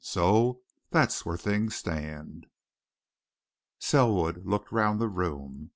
So 0.03 0.63
that's 0.89 1.27
where 1.27 1.37
things 1.37 1.75
stand." 1.75 2.47
Selwood 3.77 4.47
looked 4.47 4.71
round 4.71 4.99
the 4.99 5.07
room. 5.07 5.69